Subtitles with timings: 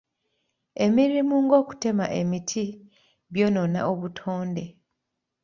[0.85, 2.65] Emirimu ng'okutema emiti
[3.33, 4.65] by'onoona obutonde.